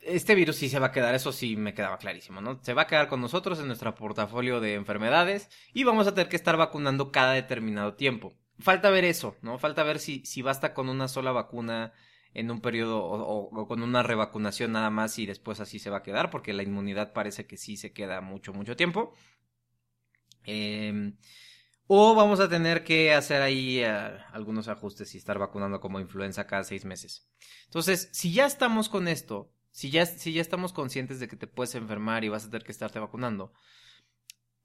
este 0.00 0.34
virus 0.34 0.56
sí 0.56 0.68
se 0.68 0.78
va 0.78 0.88
a 0.88 0.92
quedar, 0.92 1.14
eso 1.14 1.32
sí 1.32 1.56
me 1.56 1.72
quedaba 1.72 1.96
clarísimo, 1.96 2.42
¿no? 2.42 2.62
Se 2.62 2.74
va 2.74 2.82
a 2.82 2.86
quedar 2.86 3.08
con 3.08 3.22
nosotros 3.22 3.60
en 3.60 3.68
nuestro 3.68 3.94
portafolio 3.94 4.60
de 4.60 4.74
enfermedades 4.74 5.48
y 5.72 5.84
vamos 5.84 6.06
a 6.06 6.12
tener 6.14 6.28
que 6.28 6.36
estar 6.36 6.58
vacunando 6.58 7.12
cada 7.12 7.32
determinado 7.32 7.94
tiempo. 7.94 8.36
Falta 8.62 8.90
ver 8.90 9.04
eso, 9.04 9.36
¿no? 9.42 9.58
Falta 9.58 9.82
ver 9.82 9.98
si, 9.98 10.24
si 10.24 10.40
basta 10.40 10.72
con 10.72 10.88
una 10.88 11.08
sola 11.08 11.32
vacuna 11.32 11.92
en 12.34 12.50
un 12.50 12.60
periodo 12.60 13.02
o, 13.04 13.66
con 13.68 13.82
una 13.82 14.02
revacunación 14.02 14.72
nada 14.72 14.90
más 14.90 15.18
y 15.18 15.26
después 15.26 15.60
así 15.60 15.78
se 15.78 15.90
va 15.90 15.98
a 15.98 16.02
quedar, 16.02 16.30
porque 16.30 16.52
la 16.52 16.62
inmunidad 16.62 17.12
parece 17.12 17.46
que 17.46 17.56
sí 17.56 17.76
se 17.76 17.92
queda 17.92 18.20
mucho, 18.20 18.52
mucho 18.52 18.76
tiempo. 18.76 19.14
Em, 20.44 21.16
o 21.86 22.14
vamos 22.14 22.40
a 22.40 22.48
tener 22.48 22.84
que 22.84 23.12
hacer 23.12 23.42
ahí 23.42 23.80
eh, 23.80 23.86
algunos 24.32 24.68
ajustes 24.68 25.14
y 25.14 25.18
estar 25.18 25.38
vacunando 25.38 25.80
como 25.80 26.00
influenza 26.00 26.46
cada 26.46 26.64
seis 26.64 26.84
meses. 26.84 27.28
Entonces, 27.64 28.08
si 28.12 28.32
ya 28.32 28.46
estamos 28.46 28.88
con 28.88 29.08
esto, 29.08 29.52
si 29.70 29.90
ya, 29.90 30.06
si 30.06 30.32
ya 30.32 30.40
estamos 30.40 30.72
conscientes 30.72 31.20
de 31.20 31.28
que 31.28 31.36
te 31.36 31.46
puedes 31.46 31.74
enfermar 31.74 32.24
y 32.24 32.28
vas 32.28 32.44
a 32.44 32.50
tener 32.50 32.64
que 32.64 32.72
estarte 32.72 32.98
vacunando, 32.98 33.52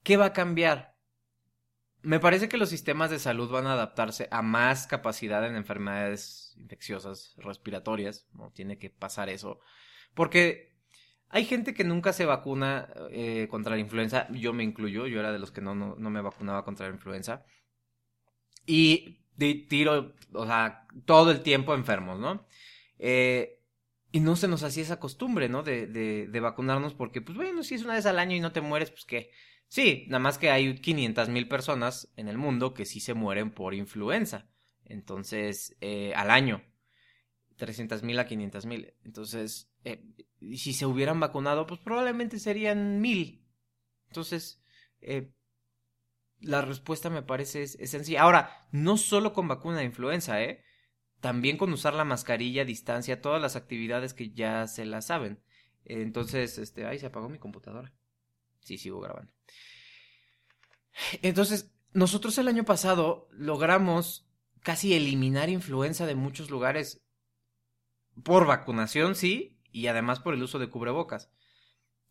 ¿qué 0.04 0.18
va 0.18 0.26
a 0.28 0.34
cambiar? 0.34 0.97
Me 2.08 2.22
parece 2.22 2.48
que 2.48 2.56
los 2.56 2.70
sistemas 2.70 3.10
de 3.10 3.20
salud 3.20 3.50
van 3.50 3.68
a 3.68 3.74
adaptarse 3.74 4.30
a 4.32 4.42
más 4.42 4.88
capacidad 4.88 5.46
en 5.46 5.58
enfermedades 5.58 6.56
infecciosas 6.58 7.36
respiratorias, 7.36 8.30
no 8.34 8.50
tiene 8.50 8.78
que 8.78 8.90
pasar 8.90 9.28
eso, 9.28 9.60
porque 10.14 10.74
hay 11.28 11.44
gente 11.44 11.74
que 11.74 11.84
nunca 11.84 12.14
se 12.14 12.24
vacuna 12.24 12.88
eh, 13.12 13.50
contra 13.52 13.76
la 13.76 13.82
influenza, 13.82 14.26
yo 14.32 14.54
me 14.54 14.64
incluyo, 14.64 15.06
yo 15.06 15.20
era 15.20 15.34
de 15.34 15.40
los 15.40 15.52
que 15.52 15.60
no, 15.60 15.76
no, 15.76 16.10
me 16.10 16.22
vacunaba 16.22 16.64
contra 16.64 16.88
la 16.88 16.94
influenza, 16.94 17.44
y 18.66 19.20
tiro, 19.68 20.16
o 20.32 20.46
sea, 20.46 20.88
todo 21.04 21.32
el 21.32 21.42
tiempo 21.42 21.76
enfermos, 21.76 22.22
¿no? 22.22 22.48
Eh, 23.00 23.66
y 24.14 24.22
no 24.22 24.38
se 24.38 24.48
nos 24.48 24.64
hacía 24.64 24.84
esa 24.84 25.02
costumbre, 25.02 25.50
¿no? 25.50 25.62
De, 25.62 25.88
de, 25.88 26.28
de, 26.28 26.40
vacunarnos 26.40 26.94
porque, 26.94 27.20
pues 27.20 27.36
bueno, 27.36 27.64
si 27.64 27.76
es 27.76 27.84
una 27.84 27.96
vez 27.96 28.06
al 28.06 28.18
año 28.18 28.34
y 28.34 28.40
no 28.40 28.54
te 28.54 28.62
mueres, 28.62 28.92
pues 28.92 29.04
qué. 29.04 29.30
Sí, 29.68 30.06
nada 30.08 30.20
más 30.20 30.38
que 30.38 30.50
hay 30.50 30.80
500 30.80 31.30
mil 31.30 31.48
personas 31.48 32.10
en 32.16 32.28
el 32.28 32.38
mundo 32.38 32.74
que 32.74 32.86
sí 32.86 33.00
se 33.00 33.14
mueren 33.14 33.52
por 33.52 33.74
influenza. 33.74 34.48
Entonces, 34.86 35.76
eh, 35.82 36.14
al 36.16 36.32
año. 36.32 36.64
300 37.58 38.04
mil 38.04 38.20
a 38.20 38.26
500 38.28 38.66
mil. 38.66 38.94
Entonces, 39.04 39.72
eh, 39.84 40.04
si 40.56 40.74
se 40.74 40.86
hubieran 40.86 41.20
vacunado, 41.20 41.66
pues 41.66 41.80
probablemente 41.82 42.40
serían 42.40 43.02
mil. 43.02 43.46
Entonces, 44.08 44.64
eh, 45.02 45.34
la 46.40 46.62
respuesta 46.62 47.10
me 47.10 47.24
parece 47.24 47.64
es, 47.64 47.78
sencilla. 47.90 48.22
Ahora, 48.22 48.68
no 48.72 48.98
solo 48.98 49.34
con 49.34 49.48
vacuna 49.48 49.80
de 49.80 49.86
influenza, 49.86 50.42
¿eh? 50.42 50.64
También 51.20 51.58
con 51.58 51.74
usar 51.74 51.94
la 51.96 52.06
mascarilla 52.06 52.64
distancia, 52.64 53.22
todas 53.22 53.42
las 53.42 53.56
actividades 53.56 54.14
que 54.14 54.32
ya 54.32 54.68
se 54.68 54.86
las 54.86 55.08
saben. 55.08 55.42
Entonces, 55.86 56.58
este, 56.60 56.86
ay, 56.86 57.00
se 57.00 57.08
apagó 57.08 57.28
mi 57.30 57.40
computadora. 57.40 57.94
Sí, 58.68 58.78
sigo 58.78 59.00
grabando. 59.00 59.32
Entonces, 61.22 61.72
nosotros 61.94 62.38
el 62.38 62.50
año 62.50 62.66
pasado 62.66 63.30
logramos 63.32 64.28
casi 64.62 64.94
eliminar 64.94 65.48
influenza 65.48 66.06
de 66.06 66.16
muchos 66.16 66.50
lugares 66.50 67.02
por 68.26 68.46
vacunación, 68.46 69.16
sí, 69.16 69.58
y 69.72 69.88
además 69.88 70.20
por 70.20 70.34
el 70.34 70.44
uso 70.44 70.60
de 70.60 70.70
cubrebocas. 70.70 71.32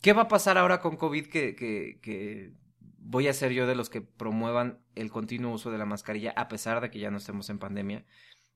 ¿Qué 0.01 0.15
va 0.15 0.23
a 0.23 0.29
pasar 0.29 0.57
ahora 0.57 0.81
con 0.81 0.97
COVID 0.97 1.27
que, 1.27 2.55
voy 2.81 3.29
a 3.29 3.35
ser 3.35 3.53
yo 3.53 3.67
de 3.67 3.75
los 3.75 3.91
que 3.91 4.01
promuevan 4.01 4.83
el 4.95 5.11
continuo 5.11 5.53
uso 5.53 5.71
de 5.71 5.77
la 5.77 5.85
mascarilla 5.85 6.33
a 6.37 6.49
pesar 6.49 6.81
de 6.81 6.91
que 6.91 7.01
ya 7.01 7.11
no 7.11 7.19
estemos 7.19 7.51
en 7.51 7.59
pandemia? 7.59 8.07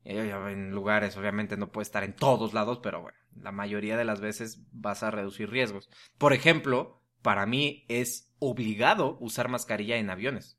Eh, 0.04 0.33
en 0.49 0.71
lugares, 0.71 1.19
obviamente 1.19 1.59
no 1.59 1.71
puede 1.71 1.83
estar 1.83 2.02
en 2.02 2.16
todos 2.16 2.54
lados, 2.54 2.80
pero 2.83 3.02
bueno, 3.02 3.19
la 3.37 3.52
mayoría 3.52 3.99
de 3.99 4.07
las 4.07 4.23
veces 4.23 4.62
vas 4.73 5.02
a 5.02 5.11
reducir 5.11 5.50
riesgos. 5.50 5.90
Por 6.16 6.33
ejemplo, 6.33 7.00
para 7.23 7.47
mí 7.47 7.85
es 7.89 8.33
obligado 8.39 9.19
usar 9.21 9.49
mascarilla 9.49 9.97
en 9.97 10.11
aviones. 10.11 10.59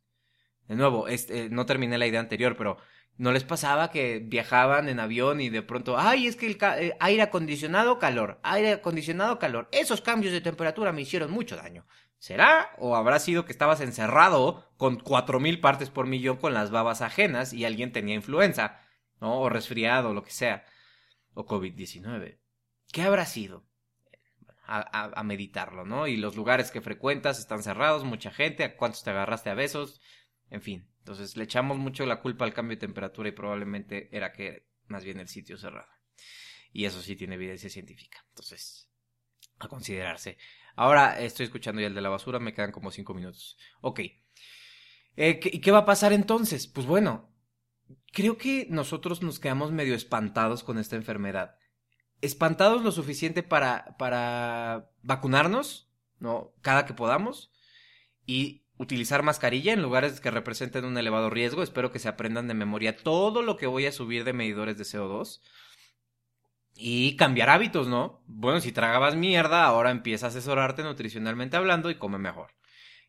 De 0.68 0.76
nuevo, 0.76 1.08
este, 1.08 1.50
no 1.50 1.66
terminé 1.66 1.98
la 1.98 2.08
idea 2.08 2.20
anterior, 2.20 2.56
pero 2.58 2.78
¿no 3.18 3.32
les 3.32 3.44
pasaba 3.44 3.92
que 3.92 4.20
viajaban 4.20 4.90
en 4.90 5.00
avión 5.00 5.42
y 5.42 5.50
de 5.50 5.62
pronto, 5.62 5.98
ay, 5.98 6.28
es 6.28 6.36
que 6.36 6.48
el 6.48 6.58
eh, 6.80 6.96
aire 7.00 7.24
acondicionado, 7.24 8.00
calor, 8.00 8.40
aire 8.44 8.74
acondicionado, 8.74 9.40
calor? 9.40 9.68
Esos 9.72 10.02
cambios 10.02 10.34
de 10.34 10.42
temperatura 10.42 10.92
me 10.92 11.02
hicieron 11.02 11.32
mucho 11.32 11.56
daño. 11.56 11.86
¿Será? 12.20 12.70
¿O 12.78 12.96
habrá 12.96 13.18
sido 13.18 13.46
que 13.46 13.52
estabas 13.52 13.82
encerrado 13.82 14.72
con 14.78 15.00
cuatro 15.00 15.40
mil 15.40 15.60
partes 15.60 15.90
por 15.90 16.06
millón 16.06 16.38
con 16.38 16.54
las 16.54 16.70
babas 16.70 17.02
ajenas 17.02 17.52
y 17.52 17.66
alguien 17.66 17.92
tenía 17.92 18.14
influenza, 18.14 18.80
¿no? 19.20 19.42
O 19.42 19.50
resfriado, 19.50 20.14
lo 20.14 20.24
que 20.24 20.30
sea. 20.30 20.64
O 21.34 21.48
COVID-19. 21.48 22.38
¿Qué 22.92 23.02
habrá 23.02 23.26
sido? 23.26 23.66
A, 24.64 25.24
meditarlo, 25.24 25.86
¿no? 25.86 26.08
Y 26.08 26.18
los 26.18 26.36
lugares 26.36 26.72
que 26.72 26.82
frecuentas 26.82 27.40
están 27.40 27.64
cerrados, 27.64 28.04
mucha 28.04 28.32
gente, 28.32 28.64
a 28.64 28.78
cuántos 28.78 29.04
te 29.04 29.10
agarraste 29.10 29.50
a 29.50 29.56
besos, 29.56 30.02
en 30.50 30.62
fin. 30.62 30.88
Entonces 31.00 31.36
le 31.36 31.44
echamos 31.44 31.78
mucho 31.78 32.06
la 32.06 32.22
culpa 32.22 32.46
al 32.46 32.54
cambio 32.54 32.76
de 32.76 32.82
temperatura 32.82 33.30
y 33.30 33.34
probablemente 33.34 34.16
era 34.16 34.32
que 34.32 34.68
más 34.88 35.04
bien 35.04 35.20
el 35.20 35.28
sitio 35.28 35.58
cerrado. 35.58 35.90
Y 36.72 36.86
eso 36.86 37.02
sí 37.02 37.16
tiene 37.16 37.36
evidencia 37.36 37.70
científica. 37.70 38.24
Entonces, 38.30 38.90
a 39.60 39.68
considerarse. 39.68 40.38
Ahora 40.76 41.20
estoy 41.20 41.46
escuchando 41.46 41.82
ya 41.82 41.88
el 41.88 41.96
de 41.96 42.02
la 42.02 42.10
basura, 42.10 42.40
me 42.40 42.54
quedan 42.54 42.72
como 42.72 42.92
cinco 42.92 43.14
minutos. 43.14 43.58
Ok. 43.82 44.00
Eh, 45.18 45.40
¿Y 45.44 45.60
qué 45.60 45.72
va 45.72 45.80
a 45.80 45.86
pasar 45.86 46.14
entonces? 46.14 46.68
Pues 46.68 46.86
bueno, 46.86 47.34
creo 48.14 48.38
que 48.38 48.68
nosotros 48.70 49.22
nos 49.22 49.40
quedamos 49.40 49.72
medio 49.72 49.96
espantados 49.96 50.64
con 50.64 50.78
esta 50.78 50.96
enfermedad 50.96 51.58
espantados 52.22 52.84
lo 52.84 52.92
suficiente 52.92 53.44
para, 53.44 53.96
para 53.98 54.90
vacunarnos, 55.04 55.90
¿no? 56.20 56.54
Cada 56.62 56.86
que 56.86 56.94
podamos. 56.94 57.52
Y 58.26 58.64
utilizar 58.78 59.22
mascarilla 59.22 59.74
en 59.74 59.82
lugares 59.82 60.20
que 60.20 60.32
representen 60.32 60.86
un 60.86 60.98
elevado 60.98 61.30
riesgo. 61.30 61.62
Espero 61.62 61.92
que 61.92 62.00
se 62.00 62.10
aprendan 62.10 62.48
de 62.48 62.54
memoria 62.54 62.98
todo 62.98 63.42
lo 63.42 63.58
que 63.58 63.68
voy 63.68 63.86
a 63.86 63.92
subir 63.92 64.24
de 64.24 64.34
medidores 64.34 64.78
de 64.78 64.84
CO2. 64.84 65.42
Y 66.76 67.16
cambiar 67.16 67.50
hábitos, 67.50 67.88
¿no? 67.88 68.24
Bueno, 68.26 68.60
si 68.60 68.72
tragabas 68.72 69.16
mierda, 69.16 69.66
ahora 69.66 69.92
empieza 69.92 70.28
a 70.28 70.30
asesorarte 70.30 70.84
nutricionalmente 70.84 71.58
hablando 71.58 71.92
y 71.92 71.96
come 71.96 72.18
mejor. 72.18 72.56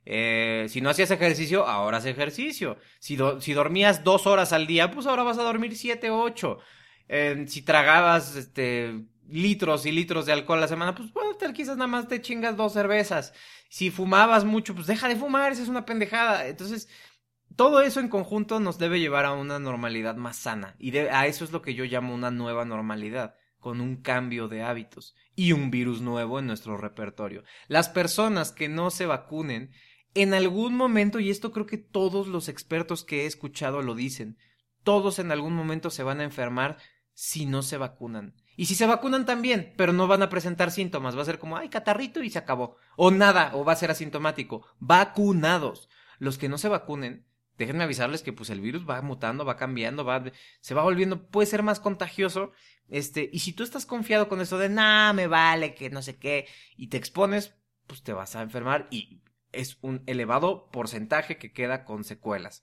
Eh, 0.04 0.66
si 0.68 0.80
no 0.80 0.90
hacías 0.90 1.10
ejercicio, 1.10 1.66
ahora 1.66 1.98
haz 1.98 2.06
ejercicio. 2.06 2.76
Si, 2.98 3.16
si 3.40 3.52
dormías 3.52 4.04
dos 4.04 4.26
horas 4.26 4.52
al 4.52 4.66
día, 4.66 4.90
pues 4.90 5.06
ahora 5.06 5.22
vas 5.22 5.38
a 5.38 5.44
dormir 5.44 5.76
siete 5.76 6.10
o 6.10 6.28
si 7.46 7.62
tragabas 7.62 8.36
este 8.36 9.04
litros 9.28 9.86
y 9.86 9.92
litros 9.92 10.26
de 10.26 10.32
alcohol 10.32 10.58
a 10.58 10.62
la 10.62 10.68
semana, 10.68 10.94
pues 10.94 11.12
bueno, 11.12 11.32
quizás 11.52 11.76
nada 11.76 11.88
más 11.88 12.08
te 12.08 12.20
chingas 12.20 12.56
dos 12.56 12.72
cervezas. 12.72 13.32
Si 13.68 13.90
fumabas 13.90 14.44
mucho, 14.44 14.74
pues 14.74 14.86
deja 14.86 15.08
de 15.08 15.16
fumar, 15.16 15.52
esa 15.52 15.62
es 15.62 15.68
una 15.68 15.84
pendejada. 15.84 16.46
Entonces, 16.46 16.88
todo 17.56 17.80
eso 17.82 18.00
en 18.00 18.08
conjunto 18.08 18.60
nos 18.60 18.78
debe 18.78 19.00
llevar 19.00 19.24
a 19.24 19.32
una 19.32 19.58
normalidad 19.58 20.16
más 20.16 20.36
sana. 20.36 20.76
Y 20.78 20.96
a 20.96 21.26
eso 21.26 21.44
es 21.44 21.52
lo 21.52 21.62
que 21.62 21.74
yo 21.74 21.84
llamo 21.84 22.14
una 22.14 22.30
nueva 22.30 22.64
normalidad, 22.64 23.34
con 23.58 23.80
un 23.80 23.96
cambio 23.96 24.48
de 24.48 24.62
hábitos 24.62 25.14
y 25.34 25.52
un 25.52 25.70
virus 25.70 26.00
nuevo 26.00 26.38
en 26.38 26.46
nuestro 26.46 26.76
repertorio. 26.76 27.44
Las 27.68 27.88
personas 27.88 28.52
que 28.52 28.68
no 28.68 28.90
se 28.90 29.06
vacunen, 29.06 29.72
en 30.14 30.34
algún 30.34 30.74
momento, 30.74 31.20
y 31.20 31.30
esto 31.30 31.52
creo 31.52 31.66
que 31.66 31.78
todos 31.78 32.26
los 32.28 32.48
expertos 32.48 33.04
que 33.04 33.22
he 33.22 33.26
escuchado 33.26 33.82
lo 33.82 33.94
dicen, 33.94 34.36
todos 34.82 35.18
en 35.18 35.32
algún 35.32 35.54
momento 35.54 35.90
se 35.90 36.02
van 36.02 36.20
a 36.20 36.24
enfermar 36.24 36.78
si 37.14 37.46
no 37.46 37.62
se 37.62 37.76
vacunan. 37.76 38.34
Y 38.56 38.66
si 38.66 38.74
se 38.74 38.86
vacunan 38.86 39.26
también, 39.26 39.72
pero 39.76 39.92
no 39.92 40.06
van 40.06 40.22
a 40.22 40.28
presentar 40.28 40.70
síntomas, 40.70 41.16
va 41.16 41.22
a 41.22 41.26
ser 41.26 41.38
como, 41.38 41.56
ay, 41.56 41.68
catarrito 41.68 42.22
y 42.22 42.30
se 42.30 42.38
acabó. 42.38 42.76
O 42.96 43.10
nada, 43.10 43.52
o 43.54 43.64
va 43.64 43.72
a 43.72 43.76
ser 43.76 43.90
asintomático. 43.90 44.66
Vacunados. 44.78 45.88
Los 46.18 46.38
que 46.38 46.48
no 46.48 46.58
se 46.58 46.68
vacunen, 46.68 47.26
déjenme 47.58 47.84
avisarles 47.84 48.22
que 48.22 48.32
pues 48.32 48.50
el 48.50 48.60
virus 48.60 48.88
va 48.88 49.00
mutando, 49.02 49.44
va 49.44 49.56
cambiando, 49.56 50.04
va, 50.04 50.22
se 50.60 50.74
va 50.74 50.82
volviendo, 50.82 51.28
puede 51.28 51.46
ser 51.46 51.62
más 51.62 51.80
contagioso. 51.80 52.52
Este, 52.88 53.28
y 53.32 53.40
si 53.40 53.52
tú 53.52 53.62
estás 53.62 53.86
confiado 53.86 54.28
con 54.28 54.40
eso 54.40 54.58
de, 54.58 54.68
nah, 54.68 55.12
me 55.12 55.26
vale, 55.26 55.74
que 55.74 55.90
no 55.90 56.02
sé 56.02 56.18
qué, 56.18 56.46
y 56.76 56.88
te 56.88 56.98
expones, 56.98 57.54
pues 57.86 58.02
te 58.02 58.12
vas 58.12 58.36
a 58.36 58.42
enfermar 58.42 58.88
y 58.90 59.22
es 59.52 59.78
un 59.80 60.02
elevado 60.06 60.70
porcentaje 60.70 61.38
que 61.38 61.52
queda 61.52 61.84
con 61.84 62.04
secuelas. 62.04 62.62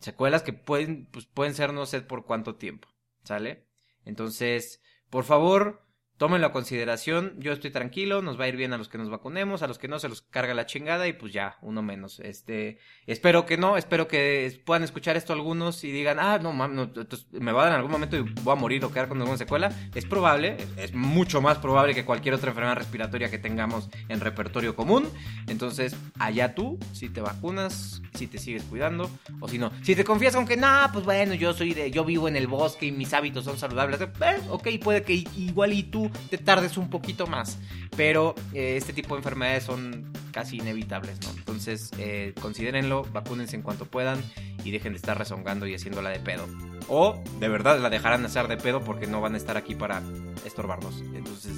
Secuelas 0.00 0.42
que 0.42 0.52
pueden, 0.52 1.06
pues 1.06 1.26
pueden 1.26 1.54
ser 1.54 1.72
no 1.72 1.86
sé 1.86 2.00
por 2.00 2.24
cuánto 2.24 2.56
tiempo, 2.56 2.88
¿sale? 3.24 3.66
Entonces, 4.04 4.82
por 5.10 5.24
favor, 5.24 5.87
tómenlo 6.18 6.48
a 6.48 6.52
consideración. 6.52 7.34
Yo 7.38 7.52
estoy 7.52 7.70
tranquilo, 7.70 8.20
nos 8.20 8.38
va 8.38 8.44
a 8.44 8.48
ir 8.48 8.56
bien 8.56 8.72
a 8.72 8.78
los 8.78 8.88
que 8.88 8.98
nos 8.98 9.08
vacunemos, 9.08 9.62
a 9.62 9.68
los 9.68 9.78
que 9.78 9.88
no 9.88 9.98
se 9.98 10.08
los 10.08 10.20
carga 10.20 10.52
la 10.52 10.66
chingada 10.66 11.06
y 11.06 11.12
pues 11.12 11.32
ya, 11.32 11.56
uno 11.62 11.80
menos. 11.80 12.20
Este, 12.20 12.78
espero 13.06 13.46
que 13.46 13.56
no, 13.56 13.76
espero 13.76 14.08
que 14.08 14.60
puedan 14.64 14.82
escuchar 14.82 15.16
esto 15.16 15.32
algunos 15.32 15.84
y 15.84 15.92
digan, 15.92 16.18
ah, 16.20 16.38
no 16.38 16.52
mames, 16.52 16.88
me 17.30 17.52
va 17.52 17.62
a 17.62 17.64
dar 17.64 17.72
en 17.72 17.76
algún 17.76 17.92
momento 17.92 18.16
y 18.16 18.20
voy 18.20 18.52
a 18.52 18.56
morir 18.56 18.84
o 18.84 18.92
quedar 18.92 19.08
con 19.08 19.18
alguna 19.18 19.38
secuela. 19.38 19.72
Es 19.94 20.04
probable, 20.04 20.56
es 20.76 20.92
mucho 20.92 21.40
más 21.40 21.58
probable 21.58 21.94
que 21.94 22.04
cualquier 22.04 22.34
otra 22.34 22.50
enfermedad 22.50 22.76
respiratoria 22.76 23.30
que 23.30 23.38
tengamos 23.38 23.88
en 24.08 24.20
repertorio 24.20 24.74
común. 24.74 25.08
Entonces, 25.46 25.96
allá 26.18 26.54
tú, 26.54 26.78
si 26.92 27.08
te 27.08 27.20
vacunas, 27.20 28.02
si 28.14 28.26
te 28.26 28.38
sigues 28.38 28.64
cuidando 28.64 29.08
o 29.40 29.48
si 29.48 29.58
no. 29.58 29.70
Si 29.82 29.94
te 29.94 30.04
confías 30.04 30.34
con 30.34 30.46
que, 30.46 30.56
no, 30.56 30.90
pues 30.92 31.04
bueno, 31.04 31.34
yo 31.34 31.54
soy 31.54 31.74
de, 31.74 31.92
yo 31.92 32.04
vivo 32.04 32.26
en 32.26 32.34
el 32.34 32.48
bosque 32.48 32.86
y 32.86 32.92
mis 32.92 33.14
hábitos 33.14 33.44
son 33.44 33.56
saludables, 33.56 34.00
eh, 34.00 34.08
ok, 34.48 34.68
puede 34.82 35.02
que 35.02 35.24
igual 35.36 35.72
y 35.72 35.84
tú 35.84 36.07
te 36.30 36.38
tardes 36.38 36.76
un 36.76 36.90
poquito 36.90 37.26
más. 37.26 37.58
Pero 37.96 38.34
eh, 38.54 38.76
este 38.76 38.92
tipo 38.92 39.14
de 39.14 39.20
enfermedades 39.20 39.64
son 39.64 40.12
casi 40.32 40.58
inevitables, 40.58 41.20
¿no? 41.22 41.30
Entonces, 41.30 41.90
eh, 41.98 42.34
considérenlo, 42.40 43.04
vacúnense 43.12 43.56
en 43.56 43.62
cuanto 43.62 43.86
puedan 43.86 44.22
y 44.64 44.70
dejen 44.70 44.92
de 44.92 44.98
estar 44.98 45.18
rezongando 45.18 45.66
y 45.66 45.74
haciéndola 45.74 46.10
de 46.10 46.20
pedo. 46.20 46.46
O 46.88 47.22
de 47.40 47.48
verdad 47.48 47.78
la 47.80 47.90
dejarán 47.90 48.24
hacer 48.24 48.48
de 48.48 48.56
pedo 48.56 48.82
porque 48.82 49.06
no 49.06 49.20
van 49.20 49.34
a 49.34 49.36
estar 49.36 49.56
aquí 49.56 49.74
para 49.74 50.02
estorbarnos. 50.44 51.00
Entonces, 51.14 51.54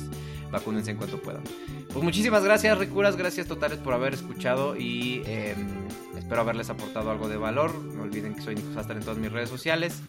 vacúnense 0.50 0.90
en 0.90 0.97
cuanto 0.97 1.21
puedan. 1.21 1.42
Pues 1.92 2.04
muchísimas 2.04 2.45
gracias, 2.45 2.78
Ricuras. 2.78 3.16
Gracias 3.16 3.47
totales 3.47 3.78
por 3.78 3.95
haber 3.95 4.14
escuchado 4.14 4.76
y 4.76 5.23
em, 5.26 5.69
espero 6.16 6.40
haberles 6.40 6.71
aportado 6.71 7.11
algo 7.11 7.28
de 7.28 7.37
valor. 7.37 7.75
No 7.75 8.02
olviden 8.02 8.35
que 8.35 8.42
soy 8.42 8.54
Nico 8.54 8.73
Sastre 8.75 8.97
en 8.97 9.02
todas 9.02 9.19
mis 9.19 9.33
redes 9.33 9.49
sociales. 9.49 10.02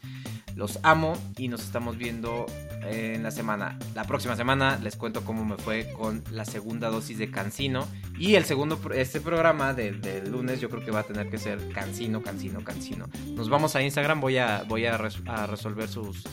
Los 0.55 0.79
amo 0.83 1.17
y 1.37 1.47
nos 1.47 1.61
estamos 1.63 1.97
viendo 1.97 2.45
en 2.83 3.23
la 3.23 3.31
semana. 3.31 3.77
La 3.95 4.03
próxima 4.03 4.35
semana 4.35 4.79
les 4.81 4.95
cuento 4.95 5.23
cómo 5.23 5.45
me 5.45 5.57
fue 5.57 5.91
con 5.93 6.23
la 6.31 6.45
segunda 6.45 6.89
dosis 6.89 7.17
de 7.17 7.29
Cancino. 7.29 7.87
Y 8.17 8.35
el 8.35 8.45
segundo, 8.45 8.79
este 8.93 9.21
programa 9.21 9.73
del 9.73 10.01
de 10.01 10.27
lunes 10.27 10.59
yo 10.59 10.69
creo 10.69 10.83
que 10.83 10.91
va 10.91 11.01
a 11.01 11.03
tener 11.03 11.29
que 11.29 11.37
ser 11.37 11.69
Cancino, 11.69 12.21
Cancino, 12.21 12.63
Cancino. 12.63 13.07
Nos 13.35 13.49
vamos 13.49 13.75
a 13.75 13.81
Instagram, 13.81 14.21
voy 14.21 14.37
a, 14.37 14.63
voy 14.67 14.85
a, 14.85 14.97
resolver 14.97 15.87
sus, 15.87 16.23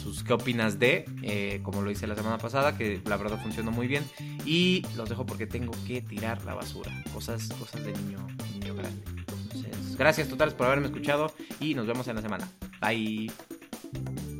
sus 0.00 0.22
qué 0.24 0.32
opinas 0.32 0.78
de, 0.78 1.04
eh, 1.22 1.60
como 1.62 1.82
lo 1.82 1.90
hice 1.90 2.06
la 2.06 2.14
semana 2.14 2.38
pasada, 2.38 2.76
que 2.76 3.00
la 3.04 3.16
verdad 3.16 3.40
funcionó 3.42 3.70
muy 3.70 3.86
bien. 3.86 4.04
Y 4.44 4.84
los 4.96 5.08
dejo 5.08 5.26
porque 5.26 5.46
tengo 5.46 5.72
que 5.86 6.02
tirar 6.02 6.44
la 6.44 6.54
basura. 6.54 6.92
Cosas, 7.12 7.48
cosas 7.58 7.84
de 7.84 7.92
niño, 7.92 8.26
niño 8.54 8.74
grande. 8.74 9.02
Entonces, 9.16 9.96
gracias 9.96 10.28
totales 10.28 10.54
por 10.54 10.66
haberme 10.66 10.86
escuchado 10.86 11.32
y 11.60 11.74
nos 11.74 11.86
vemos 11.86 12.06
en 12.08 12.16
la 12.16 12.22
semana. 12.22 12.48
Bye. 12.80 13.30
thank 14.04 14.26
you 14.30 14.35